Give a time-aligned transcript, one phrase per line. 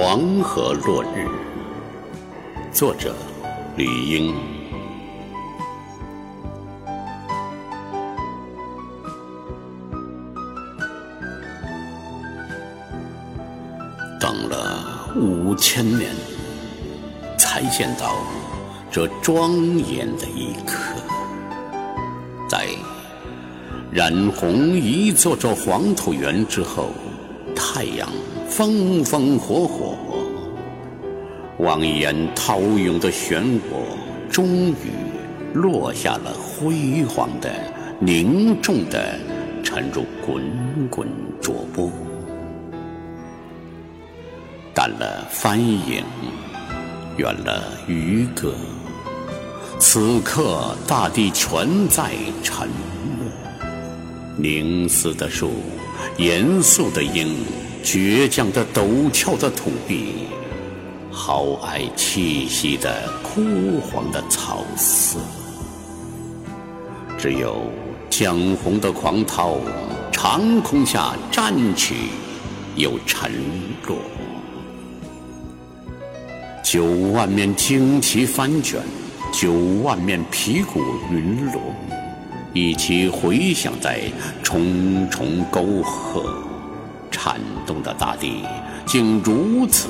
[0.00, 1.26] 黄河落日，
[2.72, 3.16] 作者
[3.76, 4.32] 吕英。
[14.20, 16.12] 等了五千年，
[17.36, 18.18] 才见到
[18.92, 20.94] 这庄严的一刻，
[22.48, 22.68] 在
[23.90, 26.90] 染红一座座黄土原之后，
[27.56, 28.08] 太阳。
[28.48, 29.94] 风风火火，
[31.58, 34.90] 望眼涛涌的漩涡，终于
[35.52, 37.52] 落下了辉煌的、
[38.00, 39.14] 凝重的，
[39.62, 40.42] 沉入滚
[40.88, 41.06] 滚
[41.40, 41.90] 浊波。
[44.74, 46.02] 淡了帆影，
[47.16, 48.54] 远了渔歌，
[49.78, 52.12] 此刻大地全在
[52.42, 53.30] 沉默。
[54.36, 55.50] 凝思的树，
[56.16, 57.36] 严肃的鹰。
[57.82, 60.26] 倔强的陡峭的土地，
[61.10, 65.18] 豪爱气息的枯黄的草色，
[67.16, 67.62] 只有
[68.10, 69.56] 江红的狂涛，
[70.12, 71.94] 长空下站起
[72.76, 73.32] 又沉
[73.86, 73.96] 落。
[76.62, 78.82] 九万面旌旗翻卷，
[79.32, 81.62] 九万面皮鼓云锣，
[82.52, 84.02] 一起回响在
[84.42, 86.47] 重重沟壑。
[87.18, 88.44] 颤动的大地，
[88.86, 89.88] 竟如此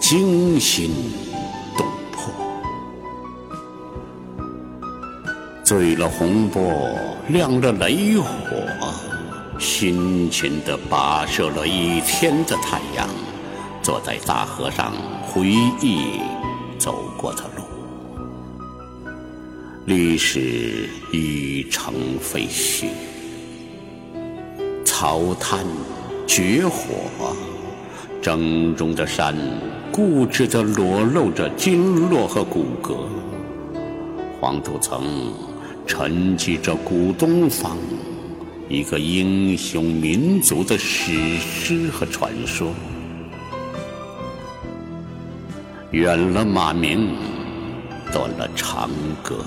[0.00, 0.90] 惊心
[1.76, 2.32] 动魄。
[5.62, 6.62] 醉了洪波，
[7.28, 8.26] 亮了雷火，
[9.58, 13.06] 辛勤地跋涉了一天的太阳，
[13.82, 15.46] 坐在大河上回
[15.82, 16.18] 忆
[16.78, 17.62] 走过的路。
[19.84, 22.86] 历史已成废墟，
[24.82, 25.62] 草滩。
[26.26, 27.34] 绝火，
[28.22, 29.34] 峥嵘的山，
[29.92, 32.96] 固执地裸露着经络和骨骼。
[34.40, 35.32] 黄土层
[35.86, 37.76] 沉积着古东方，
[38.68, 42.72] 一个英雄民族的史诗和传说。
[45.90, 47.14] 远了马鸣，
[48.12, 48.90] 断了长
[49.22, 49.44] 歌，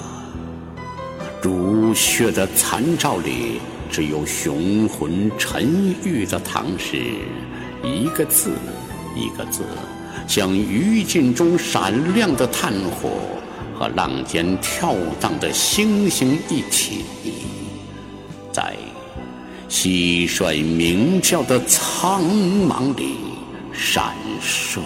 [1.42, 3.60] 如血的残照里。
[3.90, 7.02] 只有雄浑沉郁的唐诗，
[7.84, 8.52] 一个字
[9.16, 9.64] 一个字，
[10.28, 13.10] 像余烬中闪亮的炭火
[13.78, 17.06] 和浪尖跳荡的星星一体，
[18.52, 18.76] 在
[19.70, 23.16] 蟋蟀鸣叫的苍茫里
[23.74, 24.80] 闪烁。